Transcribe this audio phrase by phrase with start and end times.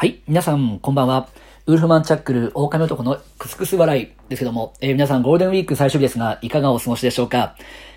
[0.00, 1.28] はい、皆さん、こんばんは。
[1.66, 7.54] ウルフマンチャックル、狼男のクスクス笑いですけども、えー皆さん、ゴールデンウィーク最終日ですが、いかがお過ごしでしょうか？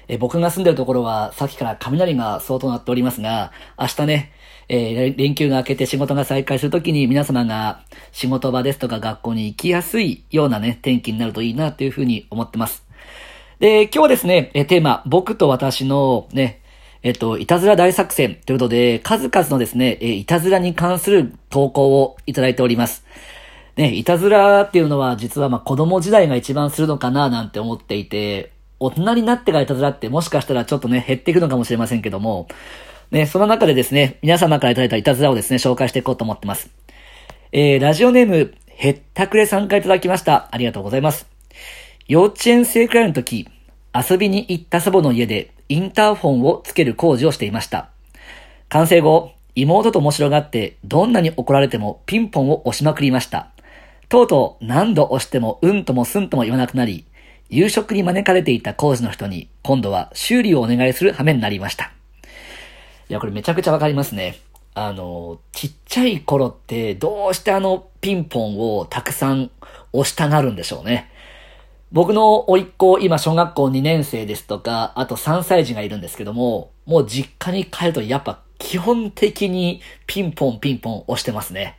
[0.10, 4.34] えー僕が住んでるところは、さっきから雷が相当鳴っておりますが、明日ね、
[4.68, 12.86] えー連休が明けて仕事が再開するときに皆様が仕事場ですとか学校に行きやすいようなね、天気になるといいなというふうに思ってます。
[13.60, 16.63] で、今日はですね、テーマ、僕と私のね、
[17.04, 23.04] えっと、いたずら大作戦ということで、数々のですね、えーいたずらに関する投稿をいただいております。
[23.76, 32.48] ね、いたずらっていうのは実はまあ子供時代が一番するのかななんて思っていて、大人になってからいたずらってもしかしたらちょっとね、減っていくのかもしれませんけども、
[33.12, 36.70] ね、その中でですね、皆様からいただいたいたずらをですね、紹介していこうと思ってます。
[37.52, 40.48] えー、ラジオネーム、へったくれさんからいただきました。
[40.52, 41.28] ありがとうございます。
[42.08, 43.48] 幼稚園生くらいの時、
[43.94, 47.90] 遊びに行った祖母の家でインターフォンをつける工事をしていました。
[48.70, 53.50] 完成後、妹と面白がってどんなに怒られてもピンポンを押しまくりました。
[54.10, 57.06] とうとう何度押してもうんともすんとも言わなくなり、
[57.50, 61.92] 夕食に招かれていた工事の人に今度は修理をお願いする羽目になりました。
[63.10, 64.38] いや、これめちゃくちゃわかりますね。
[64.76, 69.52] あの、ちっちゃい頃ってどうしてあのピンポンをたくさん
[69.92, 71.12] 押したがるんでしょうね。
[71.94, 81.78] 僕の甥っ子、今小学校2年生ですとか、あと3歳児がいるんですけども、もう実家に帰るとやっぱ基本的にピンポンピンポン押してますね。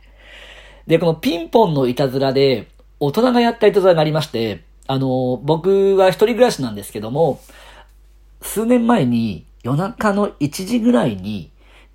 [0.87, 2.69] で、このピンポンのいたずらで、
[3.01, 7.41] 大人がやったいたずらがありまして、あの、僕は一人暮らしなんですけども、
[8.41, 11.51] 数年前に夜中の1時ぐらいに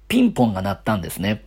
[0.09, 1.47] ピンポンが鳴ったんですね。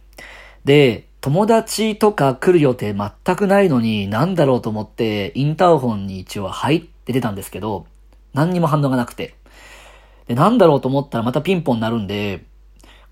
[0.65, 7.87] で、友達とか来る予定全くないのになんだろうと思ってインターホンに一応入って出たんですけど、
[8.33, 9.33] 何にも反応がなくて。
[10.27, 12.43] で、なんだろうと思ったらまたピンポン鳴るんで、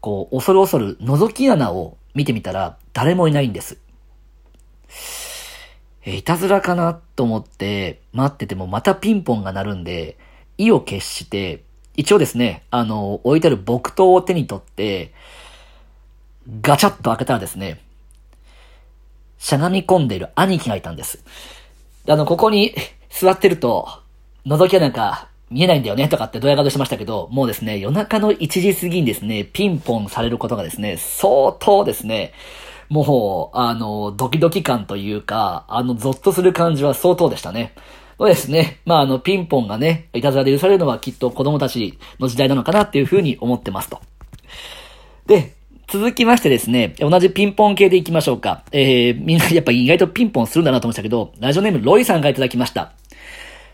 [0.02, 3.78] こう、恐る恐る覗き穴を見てみたら誰もいないんです。
[6.04, 10.18] えいたずらかなと思って待っててもまたピンポンが鳴るんで、
[10.58, 11.64] 意を決して、
[11.96, 15.14] 一応ですね、あの、置いてある木刀を手に取って、
[16.62, 17.80] ガチャッと開けたらですね、
[19.42, 21.24] しゃがみ込んでいる兄貴がいたんです。
[22.08, 22.76] あの、ここに
[23.10, 23.90] 座ってると、
[24.46, 32.34] 覗き穴が見えないんだよねとかってドヤ顔してましたけど、もうですね、夜中の1時過ぎにですね、ピンポンされることがですね、相当ですね、
[32.90, 37.74] もう、あの、ドキドキ感というか、あの、ゾッとする感じは相当でしたね。
[38.20, 38.80] そうですね。
[38.86, 44.02] まあ、あの、ピンポンがね、いたずらで許されるのはきっと子供たちの時代なのかなっていうふうに思ってますと。
[45.26, 45.56] で、
[45.92, 48.64] 続きましてですね、同じピンポン系でいきましょうか。
[48.72, 52.94] えー、みんなやっぱ意外とピンポンするんだなと思ってたけど、ラジオネームロイさんからいただきました。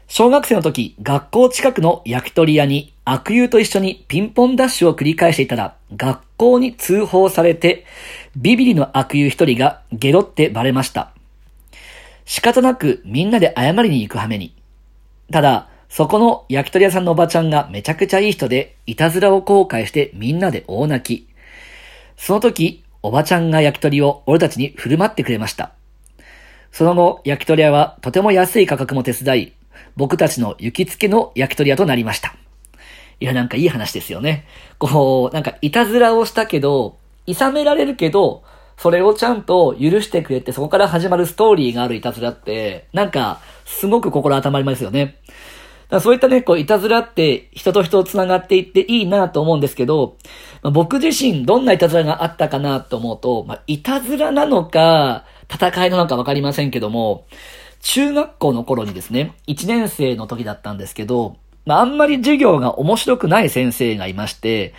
[0.08, 7.86] 小学生の時、学校近くの焼き鳥屋に悪友と一緒にピンポンダッシュを繰り返していたら、学校に通報されて、
[8.36, 11.12] ビビリの悪友一人がゲロってバレました。
[12.26, 14.56] 仕方なくみんなで謝りに行く羽目に。
[15.32, 21.28] ただ、そこの焼き鳥屋さんのおばちゃんがめちゃくちゃいい人で、いたずらを後悔してみんなで大泣き。
[22.18, 25.72] その時、おばちゃんが焼き鳥を俺たちに振る舞ってくれました。
[26.72, 29.54] その後、焼き鳥屋はとても安い価格も手伝い、
[29.96, 32.36] 僕たちの行きつけの焼き鳥屋となりました。
[33.20, 34.46] いや、なんかいい話ですよね。
[34.78, 36.98] こう、なんかいたずらをしたけど、
[37.28, 38.44] 諌められるけど、
[38.78, 45.18] それをちゃんと許してくれて、そこから始まるストーリーがあるいたずらって、なんか、すごく心温まりますよね。
[45.90, 50.18] だそういったね、こう、いたずらって人と人と繋がっていっていいなと思うんですけど、
[50.62, 57.26] まあ、僕自身どんないたずらがあったかなと思うと、まあ、いたずらなのか、戦いなのかわかりませんけども、
[57.82, 64.74] 中学校の頃にですね、1年生の時だったんですけど、まあ、あんまり授業が面白くない先生がいまして、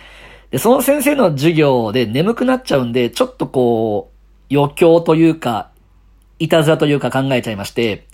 [0.51, 4.11] で、その先生の授業で眠くなっちゃうんで、ちょっとこ
[4.51, 5.71] う、余興というか、
[6.39, 8.07] いたずらというか考えちゃいまして、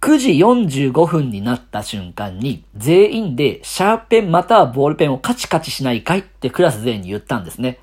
[0.00, 7.80] 9時45分になった瞬間に、全員でシャーペンまたはボールペンをカチカチしないかいってクラス全員に言ったんですね。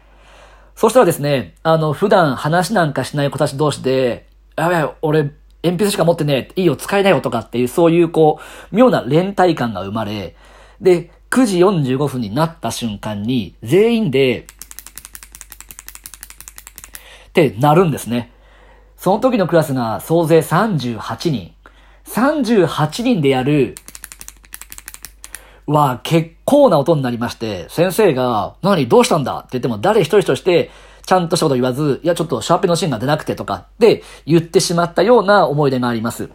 [0.76, 5.32] そしたらですね、あの、普段話なんかしない子たち同士で、やべえ、俺、
[5.64, 8.40] 鉛筆しか持ってねえ、いいよ、使いないよとかっていう、そういうこ
[8.72, 10.35] う、妙な連帯感が生まれ、
[10.79, 14.47] で、9時45分になった瞬間に、全員で、
[17.29, 18.32] ってなるんですね。
[18.96, 21.54] その時のクラスが総勢38人。
[22.05, 23.75] 38人でやる、
[25.67, 29.40] は結構な音になりまして、先生が、何どうしたんだ？
[29.40, 30.69] って言っても誰一人として、
[31.05, 36.29] ちゃんとしたこと言わず、いやちょっとシャーペンのシーンが出なくてとかって言ってしまったような思い出があります。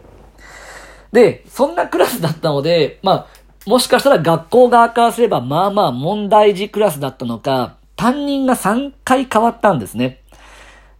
[1.11, 3.27] で、そんなクラスだったので、まあ、
[3.65, 10.21] もしかしたら学校側からすればまあまあ問題児クラスだったのか、担任が3回変わったんですね。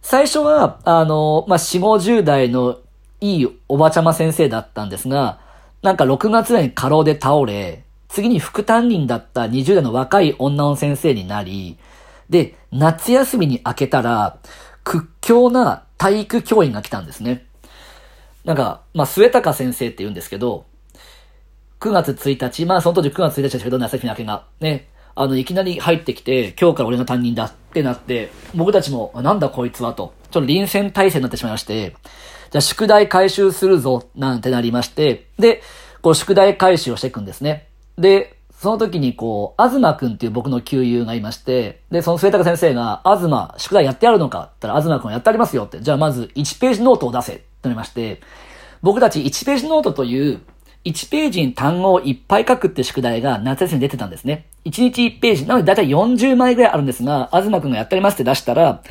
[0.02, 2.78] 最初は、あの、まあ、4、50代の
[3.22, 5.38] いいおばちゃま先生だったんですが、
[5.80, 11.78] なんか6月に過労で倒れ、次に副担任だった20代の若い女の先生になり、
[12.28, 14.38] で、夏休みに明けたら、
[14.82, 17.46] 屈強な体育教員が来たんですね。
[18.44, 20.66] なんか、まあ、末高先生って言うんですけど、
[21.78, 31.94] 9月1日、まあその当時9月1日ですけど、夏休み明けが、ね、あの、いきなり入ってきて、今日から俺が担任だってなって、僕たちも、なんだこいつはと、ちょっと臨戦態勢になってしまいまして、
[32.50, 35.62] じゃあ宿題回収するぞ、なんてなりまして、で、
[36.00, 37.68] こう宿題回収をしていくんですね。
[37.98, 45.80] で、その時にこう、あずまくんっていう僕の旧友がいまして、で、その末高先生が、あずま、宿題やってやるのかって言ったら、あずまくんやってありますよって。
[45.80, 48.20] じゃあまず1ページノートを出せってなりまして、
[48.80, 50.40] 僕たち1ページノートという、
[50.84, 54.46] 1ページに単語をいっぱい書くって宿題が夏休みに出てたんですね。
[54.64, 55.46] 1日1ページ。
[55.46, 58.82] なのでだいたい40枚ぐらいあるんですが、あずまくんがやってありますって出したら、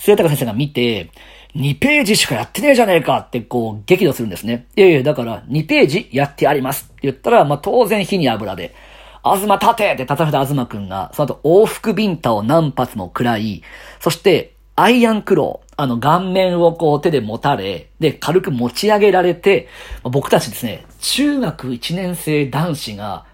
[0.00, 1.10] 末高先生が見て、
[1.54, 4.66] 2ページしかやってねえじゃねえかってこう激怒するんですね。
[4.76, 8.74] いやいや、だから2ページやってありますって言ったら、まあ当然火に油で、
[9.22, 13.62] あずま立てって立たれたあずまくんが、その後往復ビンタを何発も食らい、
[14.00, 19.68] そしてアイアンクロー、あの顔面をこう手で持たれ、で軽く持ち上げられて、
[20.02, 23.26] 僕たちですね、中学1年生男子が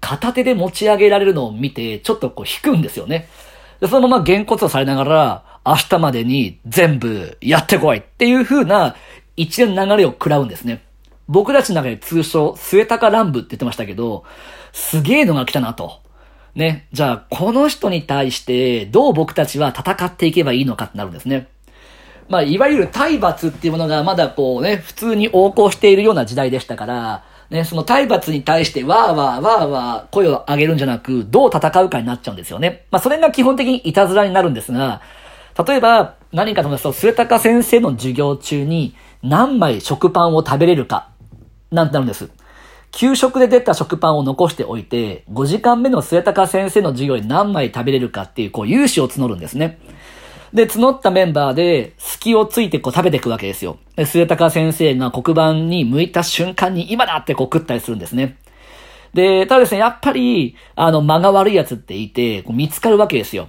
[0.00, 3.28] 片手で持ち上げられるのを見て、ちょっとこう引くんですよね。
[3.80, 8.96] で、そのまま原骨をされながら、明日までに全部やってこいっていう風な
[9.36, 10.82] 一連流れを食らうんですね。
[11.28, 14.24] 僕たちの中で通称、末高乱舞って言ってましたけど、
[14.72, 16.00] すげえのが来たなと。
[16.54, 16.86] ね。
[16.92, 21.48] じゃあ、この人に対して、どう僕たちは戦っていけばいいのかってなるんですね。
[22.28, 32.86] まあ、いわゆる体罰っていうものがまだこうね、普通に横行しているような時代でしたから、ね、その体罰に対してわーわーわーわー声を上げるんじゃなく、どう戦うかになっちゃうんですよね。
[32.90, 35.00] まあ、それが基本的にいたずらになるんですが、
[35.66, 41.08] 例えば、何かと思いますと、末高先生の授業中に何枚食パンを食べれるか、
[41.72, 42.30] なんてなるんです。
[42.92, 49.78] 給食で出た食パンを残しておいて、5時間目の末高先生の授業に何枚食べれるかっていう、こう、勇姿を募るんですね。
[50.52, 53.78] で、募ったメンバーで、隙をついてこう食べていくわけですよ。
[53.96, 58.38] で、末高先生が黒板に向いた瞬間に今だってこう食ったりするんですね。
[59.12, 63.48] で、ただですね、やっぱり、あの、間が悪いやつっていて、こう見つかるわけですよ。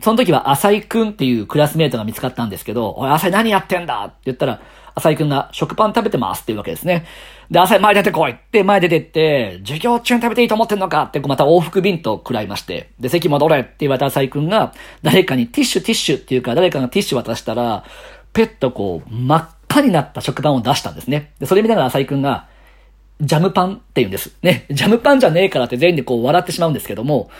[0.00, 4.04] その時は浅井くんっていうクラスメイトが見つかったんですけど、おい、浅井何やってんだ？
[4.04, 4.60] って言ったら、
[4.94, 7.06] 浅井くんが食パン食べてますっていうわけですね。
[7.50, 11.02] で、浅井前出てこいって前出てって、授業中に食べていいと思ってんのか？
[11.02, 14.72] ってまた往復ビンと食らいまして、で、席戻れって言われた浅井くんが、
[15.02, 17.84] 誰かにティッシュティッシュっていうか、誰かがティッシュ渡したら、
[18.32, 21.32] ペッとこう、真っ赤になった食パンを出したんですね。
[21.38, 22.46] で、それ見ながら浅井くんが、
[23.20, 24.36] ジャムパンって言うんです。
[24.42, 24.66] ね。
[24.70, 27.30] ジャムパンじゃねえからって全員でこう笑ってしまうんですけども、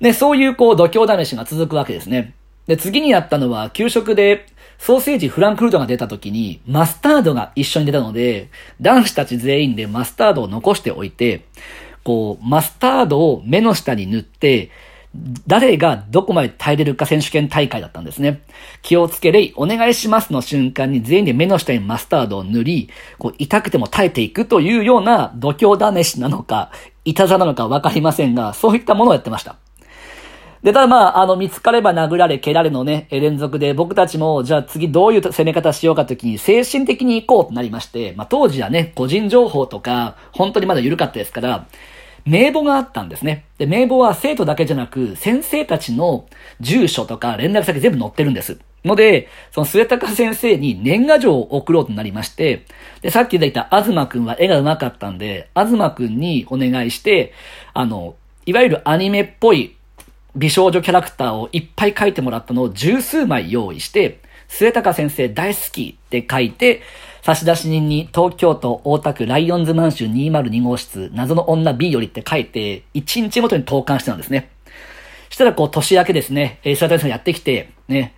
[0.00, 2.34] で、そういうこう度胸試しが続くわけですね。
[2.66, 4.46] で、次にやったのは、給食で、
[4.78, 8.50] ソーセージフランクフルトが出た時に、マスタードが一緒に出たので、
[8.80, 11.44] 男子たち全員でマスタードを残しておいて、
[12.02, 14.70] こう、マスタードを目の下に塗って、
[15.46, 18.42] 誰がどこまで耐えれるか選手権大会だったんですね。
[18.82, 26.70] 気をつけれ、お願いしますの瞬間に全員で目の下にマスタードを塗り、こう痛くても耐えていくというような度胸試しなのか、
[27.04, 29.56] いたざなのかわかりませんが、そういったものをやってました。
[30.62, 41.66] で、ただまあ、あの、見つかれば殴られ、蹴られのね、連続で、僕たちも、じゃあ次どういう攻め方しようかときに、精神的に行こうとなりまして、まあ当時はね、個人情報とか、本当にまだ緩かったですから、
[42.26, 43.44] 名簿があったんですね。
[43.58, 46.26] で、名簿は生徒だけじゃなく、先生たちの
[46.60, 48.58] 住所とか連絡先全部載ってるんです。
[48.84, 52.64] ので、その末高先生に年賀状を送ろうとなりまして、
[53.00, 57.32] で、さっき言ったあずまくんは絵が上手かったんで、あずまくんにお願いして、
[57.74, 59.76] あの、いわゆるアニメっぽい
[60.36, 66.82] 美少女キャラクターをいっぱい書いてもらったのを十数枚用意して、末高先生大好きって書いて、
[67.22, 74.50] 差出人に東京都大田区ライオンズマンション202号室謎の女 B よりって書いて、1日ごとに投函してたんですね。
[75.30, 78.14] したらこう年明けですね、えー、末高先生やってきて、ね、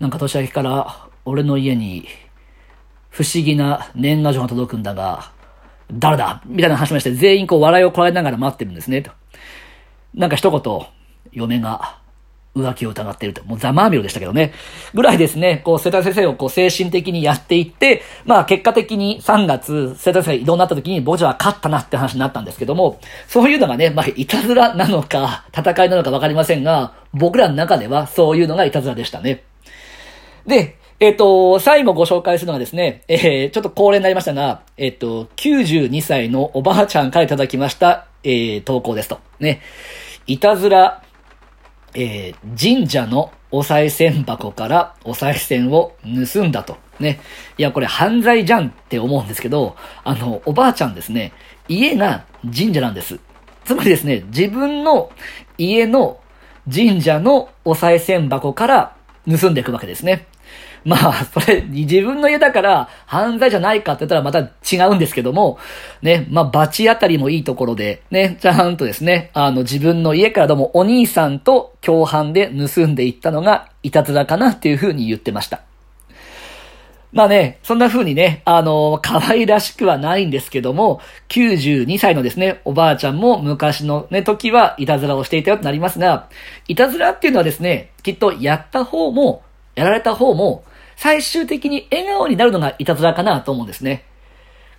[0.00, 2.08] なんか年明けから俺の家に
[3.10, 5.30] 不思議な年賀状が届くんだが、
[5.92, 9.02] 誰だみたいな話もして、全員こう笑いをこらえながら待ってるんですね。
[9.02, 9.12] と
[10.14, 10.86] なんか一言、
[11.34, 11.98] 嫁が
[12.54, 13.44] 浮気を疑っていると。
[13.44, 14.52] もうざまあみろでしたけどね。
[14.94, 29.42] ぐらいですね、こう、瀬田先生をこう、精神的にやっていって、まあ、結果的に3月、瀬田先生移動になった時に、ボジャは勝ったなって話になったんですけども、そういうのがね、まあ、いたずらなのか、戦いなのかわかりませんが、僕らの中ではそういうのがいたずらでしたね。
[30.46, 39.18] で、えっ、ー、と、最後ご紹介するのはですね、えー、ちょっと恒例になりましたが、えっ、ー、と、92歳のおばあちゃんからいただきました、えー、投稿ですと。
[39.40, 39.60] ね。
[40.26, 41.03] いたずら
[41.94, 45.96] えー、神社のお賽銭箱からお賽銭を
[46.32, 46.76] 盗んだと。
[46.98, 47.20] ね。
[47.56, 51.32] いや、これ犯罪じゃんって思うんですけど、あの、おばあちゃんですね、
[51.68, 53.18] 家が神社なんです。
[53.64, 55.10] つまりですね、自分の
[55.56, 56.20] 家の
[56.72, 58.96] 神社のお賽銭箱から
[59.28, 60.26] 盗んでいくわけですね。
[60.84, 65.58] まあ、それ、自分の家だから犯罪じゃないかって言ったらまた違うんですけども、
[66.02, 75.62] ね、まあ、罰当たりもいいところで、ね、ちゃんとですね、あの、自分の家からどうもお兄さんと共犯で盗んでいったのが、いたずらかなっていうふうに言ってました。
[77.14, 86.28] まあね、そんな風にね、あの、可愛らしくはないんですけども、92歳のですね、おばあちゃんも昔のね、時はいたずらをしていたよとなりますが、
[86.66, 89.42] いたずらっていうのはですね、きっとやった方も、
[89.76, 90.64] やられた方も、
[90.96, 94.04] 最終的に笑顔になるのがいたずらかなと思うんですね。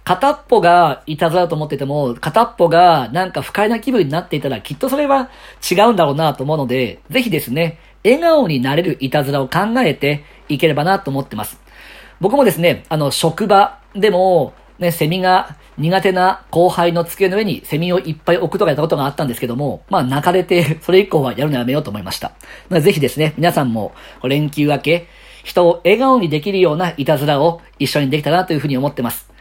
[0.06, 5.30] 片っぽがいたずらと思ってても、片っぽがなんか不快な気分になっていたら、きっとそれは
[5.70, 11.60] 違うんだろうなと思うので、ぜひですね、笑顔になれるいたずらを考えていければなと思ってます。
[12.22, 22.34] 僕もですね、あの、職場でも、ね、セミが苦手な後輩の机の上にセミをいっぱい置くとかやったことがあったんですけども、まあ泣かれて、それ以降はやるのやめようと思いました。
[22.70, 23.94] ぜひですね、皆さんも
[24.24, 25.08] 連休明け、
[25.46, 29.32] 人を笑顔にできるようないたずらを一緒にできたらなというふうに思ってます。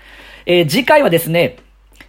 [0.45, 1.57] えー、次回はですね、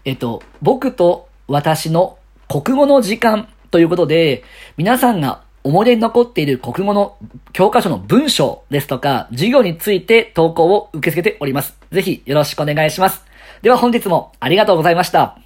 [0.03, 2.17] えっと、僕と私の
[2.49, 4.43] 国語の時間ということで、
[4.75, 7.17] 皆さんが思い出に残っている国語の
[7.53, 11.77] 教科書の文章ですとか、授業について投稿を受け付けております。
[11.91, 13.23] ぜひよろしくお願いします。
[13.61, 15.44] では本日もありがとうございました。